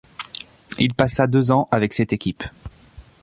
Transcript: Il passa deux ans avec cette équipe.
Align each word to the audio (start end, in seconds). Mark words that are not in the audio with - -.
Il 0.79 0.95
passa 0.95 1.27
deux 1.27 1.51
ans 1.51 1.67
avec 1.71 1.93
cette 1.93 2.11
équipe. 2.11 2.43